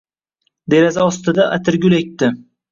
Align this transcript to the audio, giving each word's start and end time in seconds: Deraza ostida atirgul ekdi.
Deraza 0.75 1.05
ostida 1.11 1.47
atirgul 1.59 2.01
ekdi. 2.03 2.35